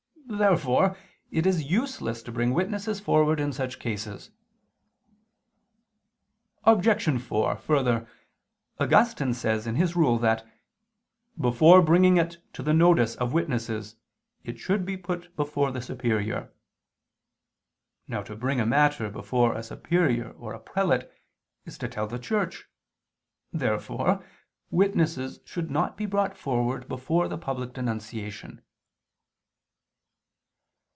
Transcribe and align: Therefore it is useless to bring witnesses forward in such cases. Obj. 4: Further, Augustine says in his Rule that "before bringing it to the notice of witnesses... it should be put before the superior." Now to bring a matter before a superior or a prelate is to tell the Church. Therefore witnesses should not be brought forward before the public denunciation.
Therefore 0.33 0.95
it 1.29 1.45
is 1.45 1.65
useless 1.69 2.23
to 2.23 2.31
bring 2.31 2.53
witnesses 2.53 3.01
forward 3.01 3.37
in 3.37 3.51
such 3.51 3.79
cases. 3.79 4.29
Obj. 6.63 7.21
4: 7.21 7.57
Further, 7.57 8.07
Augustine 8.79 9.33
says 9.33 9.67
in 9.67 9.75
his 9.75 9.93
Rule 9.93 10.17
that 10.19 10.47
"before 11.37 11.81
bringing 11.81 12.15
it 12.15 12.37
to 12.53 12.63
the 12.63 12.73
notice 12.73 13.15
of 13.17 13.33
witnesses... 13.33 13.97
it 14.45 14.57
should 14.57 14.85
be 14.85 14.95
put 14.95 15.35
before 15.35 15.69
the 15.69 15.81
superior." 15.81 16.53
Now 18.07 18.21
to 18.21 18.33
bring 18.33 18.61
a 18.61 18.65
matter 18.65 19.09
before 19.09 19.53
a 19.53 19.61
superior 19.61 20.29
or 20.37 20.53
a 20.53 20.61
prelate 20.61 21.11
is 21.65 21.77
to 21.79 21.89
tell 21.89 22.07
the 22.07 22.17
Church. 22.17 22.69
Therefore 23.51 24.23
witnesses 24.69 25.41
should 25.43 25.69
not 25.69 25.97
be 25.97 26.05
brought 26.05 26.37
forward 26.37 26.87
before 26.87 27.27
the 27.27 27.37
public 27.37 27.73
denunciation. 27.73 28.61